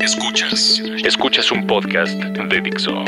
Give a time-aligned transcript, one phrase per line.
[0.00, 0.82] Escuchas.
[1.04, 3.04] Escuchas un podcast de Dixo.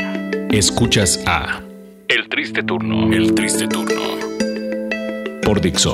[0.51, 1.61] Escuchas a
[2.07, 3.11] El Triste Turno.
[3.11, 4.01] El Triste Turno.
[5.43, 5.91] Por Dixo.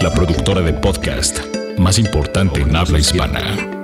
[0.00, 1.40] La productora de podcast
[1.78, 3.83] más importante en habla hispana.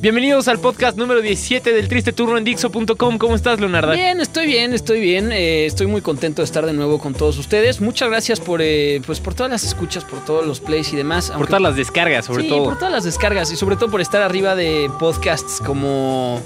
[0.00, 3.18] Bienvenidos al podcast número 17 del Triste Turno en Dixo.com.
[3.18, 3.92] ¿Cómo estás, Leonardo?
[3.92, 5.30] Bien, estoy bien, estoy bien.
[5.30, 7.82] Eh, estoy muy contento de estar de nuevo con todos ustedes.
[7.82, 11.30] Muchas gracias por, eh, pues, por todas las escuchas, por todos los plays y demás.
[11.30, 12.64] Por todas las descargas, sobre sí, todo.
[12.64, 16.40] por todas las descargas y sobre todo por estar arriba de podcasts como...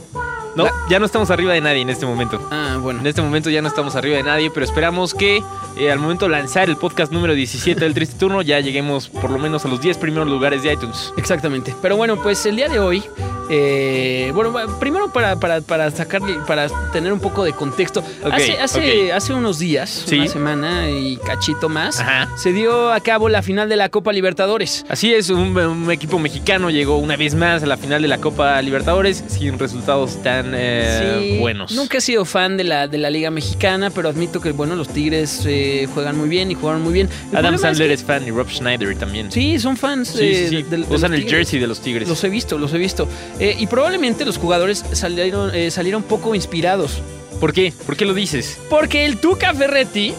[0.56, 2.40] No, La- ya no estamos arriba de nadie en este momento.
[2.50, 3.00] Ah, bueno.
[3.00, 5.42] En este momento ya no estamos arriba de nadie, pero esperamos que
[5.76, 9.30] eh, al momento de lanzar el podcast número 17 del Triste Turno ya lleguemos por
[9.30, 11.12] lo menos a los 10 primeros lugares de iTunes.
[11.16, 11.74] Exactamente.
[11.82, 13.02] Pero bueno, pues el día de hoy,
[13.50, 18.02] eh, bueno, primero para, para, para sacar, para tener un poco de contexto.
[18.30, 20.16] Hace, hace, unos días, Sí.
[20.18, 22.28] una semana y cachito más, Ajá.
[22.36, 24.84] se dio a cabo la final de la Copa Libertadores.
[24.88, 28.18] Así es, un, un equipo mexicano llegó una vez más a la final de la
[28.18, 31.72] Copa Libertadores sin resultados tan eh, Sí, buenos.
[31.72, 34.88] Nunca he sido fan de la, de la Liga Mexicana, pero admito que bueno, los
[34.88, 37.08] Tigres eh, juegan muy bien y jugaron muy bien.
[37.30, 39.30] El Adam Sandler es es, fan y Rob Schneider también.
[39.30, 42.08] sí, son fans Sí, de, de- Usan los el jersey de los Tigres.
[42.08, 43.08] Los he visto, los he visto.
[43.40, 47.00] Eh, y probablemente los jugadores salieron, eh, salieron poco inspirados.
[47.40, 47.72] ¿Por qué?
[47.84, 48.58] ¿Por qué lo dices?
[48.70, 50.14] Porque el Tuca Ferretti,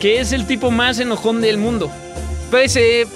[0.00, 1.90] que es el tipo más enojón del mundo,
[2.50, 3.06] Pues eh,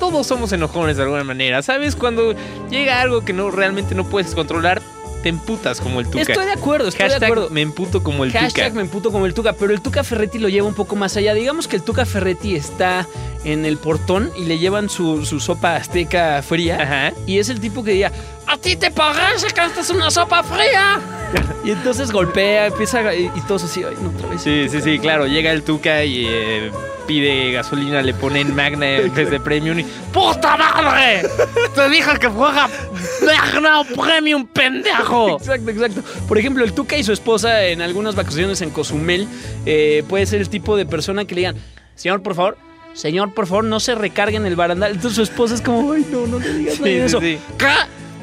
[0.00, 1.62] todos somos enojones de alguna manera.
[1.62, 1.96] ¿Sabes?
[1.96, 2.34] Cuando
[2.70, 4.80] llega algo que no realmente no puedes controlar,
[5.22, 6.20] te emputas como el Tuca.
[6.20, 7.48] estoy de acuerdo, estoy Hashtag de acuerdo.
[7.50, 8.76] me emputo como el Hashtag Tuca.
[8.76, 11.32] me emputo como el Tuca, pero el Tuca Ferretti lo lleva un poco más allá.
[11.32, 13.06] Digamos que el Tuca Ferretti está
[13.44, 16.78] en el portón y le llevan su, su sopa azteca fría.
[16.80, 17.12] Ajá.
[17.26, 18.12] Y es el tipo que diría,
[18.54, 21.00] a ti te parece que esta es una sopa fría.
[21.64, 24.42] y entonces golpea, empieza y, y todos así, ay, no, otra vez.
[24.42, 25.26] Sí, sí, sí, claro.
[25.26, 26.70] Llega el Tuca y eh,
[27.06, 29.84] pide gasolina, le ponen Magna en vez de Premium y...
[30.12, 31.28] ¡Puta madre!
[31.74, 32.68] Te dije que fuera
[33.26, 35.36] Magna o Premium, pendejo.
[35.38, 36.02] Exacto, exacto.
[36.28, 39.26] Por ejemplo, el Tuca y su esposa en algunas vacaciones en Cozumel
[39.66, 41.56] eh, puede ser el tipo de persona que le digan,
[41.96, 42.56] señor, por favor,
[42.92, 44.92] señor, por favor, no se recargue en el barandal.
[44.92, 47.20] Entonces su esposa es como, ay, no, no le digas Sí, nada de sí, eso.
[47.20, 47.38] sí.
[47.58, 47.66] ¿Qué?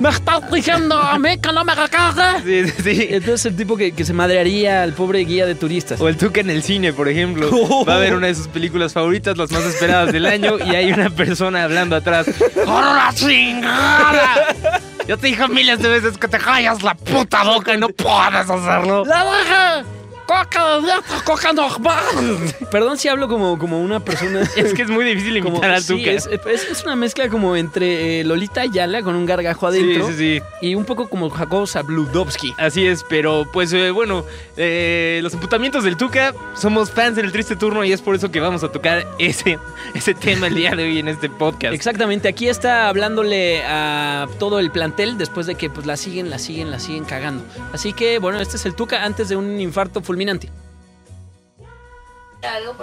[0.02, 2.42] ¿Me estás diciendo a mí que no me recargue?
[2.44, 3.08] Sí, sí, sí.
[3.12, 6.02] Entonces el tipo que, que se madrearía al pobre guía de turistas.
[6.02, 7.48] O el Tuca en el cine, por ejemplo.
[7.88, 10.92] Va a ver una de sus películas favoritas, las más esperadas del año, y hay
[10.92, 12.26] una persona hablando atrás.
[12.26, 14.82] ¡Por la chingada!
[15.08, 18.50] Yo te dije miles de veces que te callas la puta boca y no puedes
[18.50, 19.06] hacerlo.
[19.06, 19.84] ¡La baja!
[20.32, 22.38] ¡Coca de coca normal!
[22.72, 24.42] Perdón si hablo como, como una persona...
[24.56, 26.12] Es que es muy difícil como, imitar al sí, Tuca.
[26.12, 30.14] es, es- es una mezcla como entre eh, Lolita Ayala con un gargajo adentro Sí,
[30.14, 30.68] sí, sí.
[30.68, 32.54] y un poco como Jacob Zabludovsky.
[32.58, 34.24] Así es, pero pues eh, bueno,
[34.56, 38.32] eh, los emputamientos del Tuca, somos fans en el triste turno y es por eso
[38.32, 39.60] que vamos a tocar ese,
[39.94, 41.74] ese tema el día de hoy en este podcast.
[41.74, 46.40] Exactamente, aquí está hablándole a todo el plantel después de que pues la siguen, la
[46.40, 47.44] siguen, la siguen cagando.
[47.74, 50.21] Así que bueno, este es el Tuca antes de un infarto fulminante.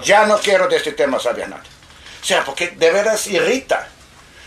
[0.02, 1.62] Ya no quiero de este tema saber nada.
[2.22, 3.88] O sea, porque de veras irrita.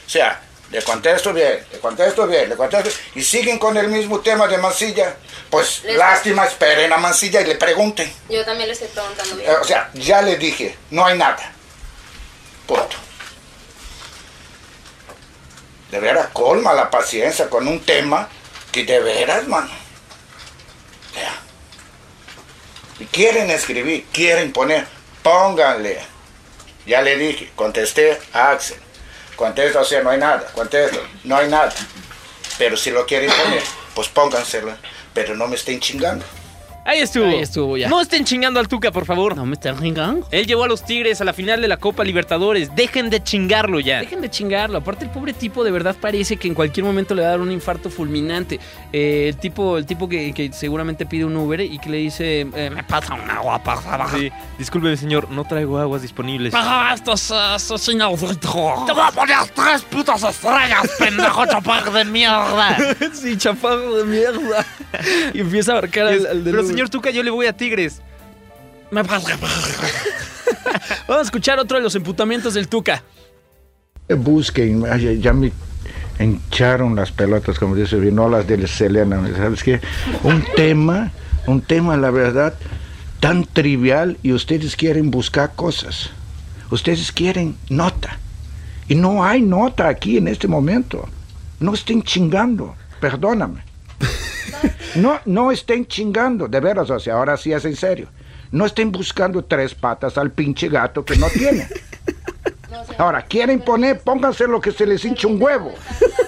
[0.05, 0.41] O sea,
[0.71, 4.57] le contesto bien, le contesto bien, le contesto y siguen con el mismo tema de
[4.57, 5.15] Mancilla.
[5.49, 8.11] Pues Les- lástima, esperen a Mancilla y le pregunten.
[8.29, 9.49] yo también le estoy preguntando bien.
[9.51, 11.51] Eh, O sea, ya le dije, no hay nada.
[12.67, 12.95] Punto.
[15.91, 18.29] De veras, colma la paciencia con un tema
[18.71, 19.69] que de veras, mano.
[19.69, 21.33] O sea,
[23.01, 24.85] y quieren escribir, quieren poner,
[25.23, 25.97] pónganle.
[26.85, 28.77] Ya le dije, contesté a Axel.
[29.35, 30.45] Contesto, o sea, no hay nada.
[30.53, 31.73] Contesto, no hay nada.
[32.59, 33.63] Pero si lo quieren poner,
[33.95, 34.77] pues pónganselo.
[35.15, 36.23] Pero no me estén chingando.
[36.83, 37.25] Ahí estuvo.
[37.25, 37.89] Ahí estuvo, ya.
[37.89, 39.35] No estén chingando al Tuca, por favor.
[39.35, 40.27] No me están chingando.
[40.31, 42.75] Él llevó a los Tigres a la final de la Copa Libertadores.
[42.75, 43.99] Dejen de chingarlo ya.
[43.99, 44.79] Dejen de chingarlo.
[44.79, 47.41] Aparte, el pobre tipo de verdad parece que en cualquier momento le va a dar
[47.41, 48.59] un infarto fulminante.
[48.91, 52.41] Eh, el tipo, el tipo que, que seguramente pide un Uber y que le dice,
[52.41, 54.07] eh, me pasa un agua, por favor.
[54.17, 56.53] Sí, discúlpeme, señor, no traigo aguas disponibles.
[56.55, 58.83] Ah, esto es, esto es inaudito.
[58.87, 62.77] Te voy a poner tres putas estrellas, pendejo chaparro de mierda.
[63.13, 64.65] sí, chaparro de mierda.
[65.33, 66.70] Y empieza a abarcar al, al del Pero.
[66.71, 68.01] Señor Tuca, yo le voy a Tigres.
[68.91, 69.37] Me pasa.
[71.07, 73.03] Vamos a escuchar otro de los emputamientos del Tuca.
[74.17, 74.83] busquen,
[75.19, 75.51] ya me
[76.19, 79.81] hincharon las pelotas, como dice, no las de Selena, ¿sabes qué?
[80.23, 81.11] Un tema,
[81.45, 82.53] un tema, la verdad,
[83.19, 86.11] tan trivial y ustedes quieren buscar cosas,
[86.69, 88.17] ustedes quieren nota,
[88.87, 91.07] y no hay nota aquí en este momento,
[91.59, 93.61] no estén chingando, perdóname.
[94.95, 98.07] No, no estén chingando, de veras, o sea, ahora sí es en serio.
[98.51, 101.67] No estén buscando tres patas al pinche gato que no tiene.
[102.97, 105.73] Ahora, quieren poner, pónganse lo que se les hincha un huevo.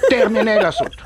[0.10, 1.04] Terminé el asunto.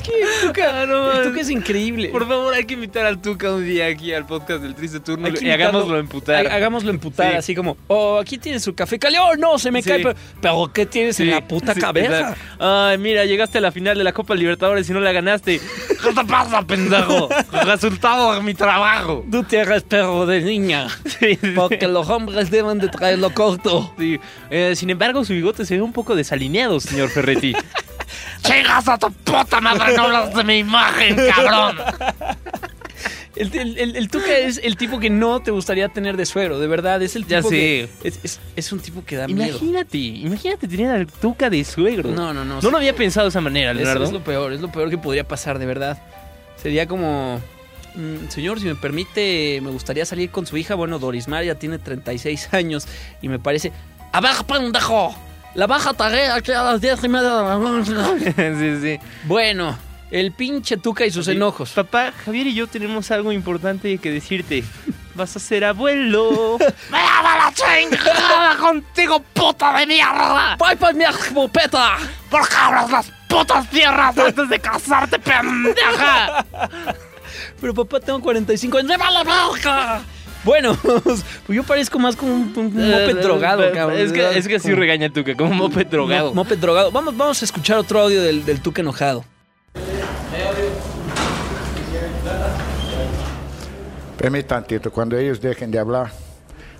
[0.00, 1.28] Es que el Tuca, Ah, no, el.
[1.28, 2.08] Tuca es increíble.
[2.08, 5.28] Por favor, hay que invitar al Tuca un día aquí al podcast del Triste Turno
[5.28, 6.46] y invitarlo- hagámoslo emputar.
[6.46, 7.36] ha- Hagámoslo emputar, Sí.
[7.38, 9.26] así como, oh, aquí tienes su café caliente.
[9.30, 9.88] Oh, no, se me Sí.
[9.90, 9.98] cae.
[10.02, 12.34] Pero, pero ¿qué tienes en la puta cabeza?
[12.58, 15.60] Ay, mira, llegaste a la final de la Copa Libertadores y no la ganaste.
[16.02, 17.28] ¿Qué te pasa, pendejo?
[17.64, 19.24] Resultado de mi trabajo.
[19.30, 20.86] Tú te hagas perro de niña.
[21.20, 23.92] Sí, sí, Porque los hombres deben de traerlo corto.
[23.98, 24.18] sí.
[24.48, 27.54] Eh, sin embargo, su bigote se ve un poco desalineado, señor Ferretti.
[28.42, 29.94] ¡Chingas a tu puta madre!
[29.96, 31.76] ¡No hablas de mi imagen, cabrón!
[33.36, 36.58] El, el- el- el Tuca es el tipo que no te gustaría tener de suegro,
[36.58, 37.00] de verdad.
[37.00, 37.88] Es el Ya tipo que.
[38.02, 38.08] sé.
[38.08, 39.48] Es, es- es un tipo que da miedo.
[39.56, 42.10] Imagínate, imagínate tener al Tuca de suegro.
[42.10, 42.60] No, no, no.
[42.60, 44.04] No lo había pensado de esa manera, Es, Leonardo.
[44.04, 46.02] es lo peor, es lo peor que podría pasar, de verdad.
[46.60, 47.40] Sería como.
[47.94, 50.74] mm, señor, si me permite, me gustaría salir con su hija.
[50.74, 52.86] Bueno, Dorismar ya tiene 36 años
[53.22, 53.72] y me parece.
[54.12, 55.14] ¡A ver, pendejo!
[55.54, 58.34] La baja tarea que a las 10 y media de la noche.
[58.80, 59.06] sí, sí.
[59.24, 59.76] Bueno,
[60.10, 61.32] el pinche Tuca y sus Sí.
[61.32, 61.70] enojos.
[61.70, 64.64] Papá, Javier y yo tenemos algo importante que decirte.
[65.14, 66.56] Vas a ser abuelo.
[66.90, 70.56] ¡Me la chingada contigo, puta de mierda!
[70.56, 71.96] ¡Pay, pay, mi escopeta!
[72.30, 76.44] ¿Por qué abras las putas tierras antes de casarte, pendeja?
[77.60, 78.88] Pero papá, tengo 45 años.
[78.88, 80.00] ¡Me vale verga!
[80.44, 83.98] Bueno, pues yo parezco más como un, un moped drogado, cabrón.
[83.98, 86.28] Es que, es que sí Como- regaña Tuca, como moped drogado.
[86.30, 86.90] Mo- Moped drogado.
[86.90, 89.24] Vamos, vamos a escuchar otro audio del, del Tuca enojado.
[94.16, 96.10] Permítame tantito, cuando ellos dejen de hablar,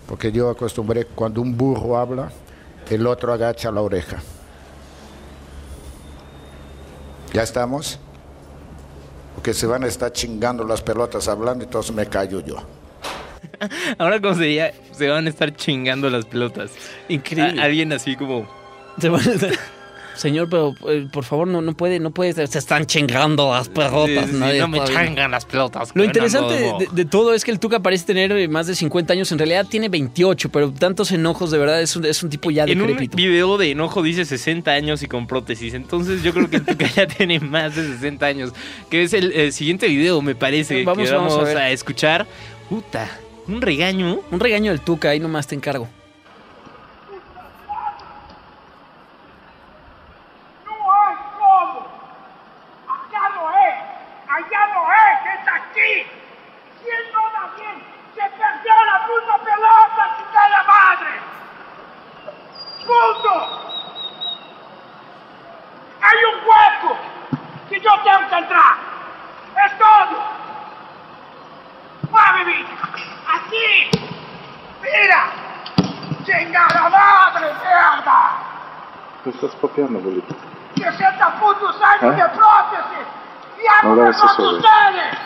[0.06, 2.30] porque yo acostumbré cuando un burro habla,
[2.90, 4.18] el otro agacha la oreja.
[7.32, 7.98] ¿Ya estamos?
[9.34, 12.56] Porque se van a estar chingando las pelotas hablando, entonces me callo yo.
[13.98, 14.72] Ahora, ¿cómo sería?
[14.92, 16.70] Se van a estar chingando las pelotas.
[17.08, 17.60] Increíble.
[17.60, 18.48] A- alguien así como...
[19.00, 19.58] Se van a estar-
[20.16, 22.46] Señor, pero eh, por favor, no, no puede, no puede.
[22.46, 24.26] Se están chingando las perrotas.
[24.26, 25.92] Sí, sí, nadie no me changan las pelotas.
[25.94, 26.78] Lo interesante de, luego.
[26.92, 29.32] de todo es que el Tuca parece tener eh, más de 50 años.
[29.32, 32.64] En realidad tiene 28, pero tantos enojos, de verdad, es un, es un tipo ya
[32.64, 33.16] En un decrépito.
[33.16, 35.72] video de enojo dice 60 años y con prótesis.
[35.72, 38.52] Entonces yo creo que el Tuca ya tiene más de 60 años.
[38.90, 42.26] Que es el, el siguiente video, me parece, Vamos, que vamos, vamos a a, escuchar.
[42.68, 43.08] Puta,
[43.50, 44.20] un regaño.
[44.30, 45.88] Un regaño del Tuca, ahí nomás te encargo.
[50.64, 51.86] No hay cómo.
[52.88, 53.74] Acá no es.
[54.28, 55.18] Allá no es.
[55.34, 55.92] Es aquí.
[56.80, 57.76] Si él no da bien,
[58.14, 61.12] se perdió la puta pelota, chica de la madre.
[62.86, 63.34] Punto.
[66.02, 66.96] Hay un hueco
[67.68, 68.74] que yo tengo que entrar.
[69.66, 70.16] Es todo.
[72.14, 72.68] Va, mi vida.
[73.30, 73.90] Así.
[74.82, 75.22] Mira.
[76.40, 78.20] Chingada madre, mierda.
[79.26, 80.34] Me estás copiando, abuelito.
[80.74, 82.22] 60 putos años ¿Eh?
[82.22, 83.06] de prótesis
[83.62, 84.56] y hago Ahora que eso con sube.
[84.56, 85.18] ustedes.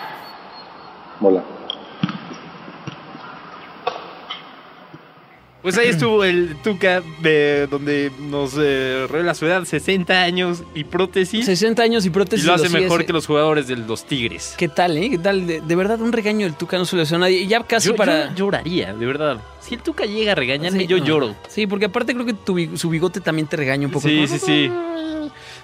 [5.64, 10.84] Pues ahí estuvo el Tuca, de, donde nos eh, revela su edad, 60 años y
[10.84, 11.46] prótesis.
[11.46, 12.44] 60 años y y prótesis.
[12.44, 14.55] lo hace mejor que los jugadores de los Tigres.
[14.58, 15.08] ¿Qué tal, eh?
[15.08, 15.46] ¿Qué tal?
[15.46, 17.38] De, de verdad, un regaño del Tuca no se hace a nadie.
[17.40, 18.28] Y Ya casi Yo, para.
[18.34, 19.38] yo lloraría, de verdad.
[19.61, 21.05] Si el Tuca llega a regañarme, Sí, yo no.
[21.06, 21.34] lloro.
[21.49, 24.06] Sí, porque aparte creo que tu su bigote también te regaña un poco.
[24.06, 24.70] Sí, sí, sí.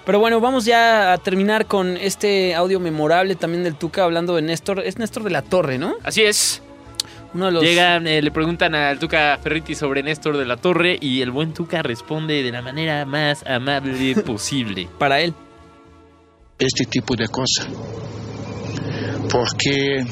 [0.03, 4.41] Pero bueno, vamos ya a terminar con este audio memorable también del Tuca hablando de
[4.41, 4.79] Néstor.
[4.79, 5.93] Es Néstor de la Torre, ¿no?
[6.01, 6.63] Así es.
[7.33, 7.63] Uno de los.
[7.63, 11.53] Llegan, eh, le preguntan al Tuca Ferretti sobre Néstor de la Torre y el buen
[11.53, 14.87] Tuca responde de la manera más amable posible.
[14.99, 15.33] Para él.
[16.59, 17.67] este tipo de cosas.
[19.31, 20.03] Porque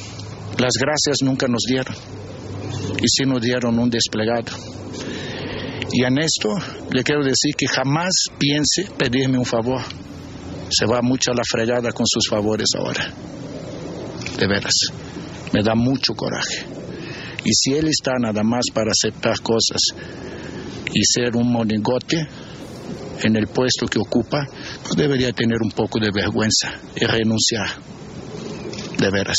[0.58, 1.96] las gracias nunca nos dieron.
[3.02, 4.52] Y sí nos dieron un desplegado.
[5.92, 6.62] Y a Néstor
[6.92, 9.82] le quiero decir que jamás piense pedirme un favor.
[10.70, 13.12] Se va mucho a la fregada con sus favores ahora.
[14.38, 14.76] De veras.
[15.52, 16.79] Me da mucho coraje.
[17.44, 19.82] Y si él está nada más para aceptar cosas
[20.94, 22.28] y ser un monigote,
[23.24, 24.48] en el puesto que ocupa,
[24.84, 27.68] pues debería tener un poco de vergüenza y renunciar.
[28.98, 29.38] De veras.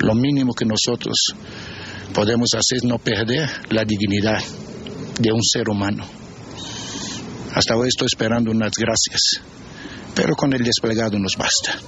[0.00, 1.34] Lo mínimo que nosotros
[2.12, 4.42] podemos hacer es no perder la dignidad
[5.20, 6.04] de un ser humano.
[7.54, 9.40] Hasta hoy estoy esperando unas gracias,
[10.14, 11.78] pero con el desplegado nos basta.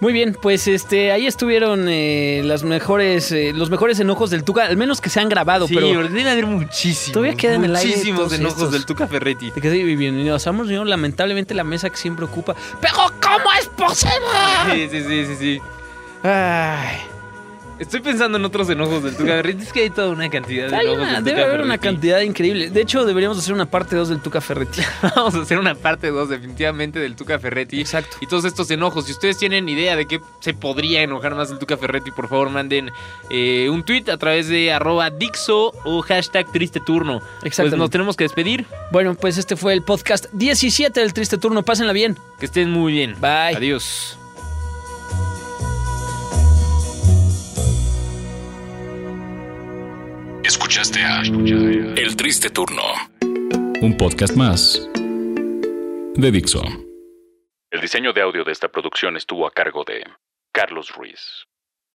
[0.00, 4.64] Muy bien, pues este, ahí estuvieron eh, las mejores, eh, los mejores enojos del Tuca,
[4.66, 5.86] al menos que se han grabado, Sí, pero.
[6.08, 7.12] debe haber muchísimos.
[7.12, 8.72] Todavía queda en el aire Muchísimos enojos estos.
[8.72, 9.50] del Tuca Ferretti.
[9.52, 10.46] De que sí, bienvenidos.
[10.46, 12.54] Hemos tenido lamentablemente la mesa que siempre ocupa.
[12.80, 14.18] ¡Pero cómo es posible!
[14.72, 15.60] Sí, sí, sí, sí, sí.
[16.22, 16.98] Ay.
[17.78, 19.62] Estoy pensando en otros enojos del Tuca Ferretti.
[19.64, 21.78] Es que hay toda una cantidad de Hay enojos una- del debe Tuca haber una
[21.78, 22.70] cantidad increíble.
[22.70, 24.80] De hecho, deberíamos hacer una parte 2 del Tuca Ferretti.
[25.16, 27.80] Vamos a hacer una parte 2 definitivamente del Tuca Ferretti.
[27.80, 28.16] Exacto.
[28.20, 29.06] Y todos estos enojos.
[29.06, 32.48] Si ustedes tienen idea de qué se podría enojar más el Tuca Ferretti, por favor
[32.50, 32.92] manden
[33.30, 37.18] eh, un tweet a través de arroba Dixo o hashtag Triste Turno.
[37.18, 37.76] Pues Exactamente.
[37.78, 38.66] nos tenemos que despedir.
[38.92, 41.62] Bueno, pues este fue el podcast 17 del Triste Turno.
[41.64, 42.16] Pásenla bien.
[42.38, 43.14] Que estén muy bien.
[43.20, 43.56] Bye.
[43.56, 44.16] Adiós.
[50.54, 52.84] Escuchaste a El Triste Turno,
[53.82, 54.88] un podcast más
[56.14, 56.62] de Dixo.
[57.72, 60.04] El diseño de audio de esta producción estuvo a cargo de
[60.52, 61.48] Carlos Ruiz.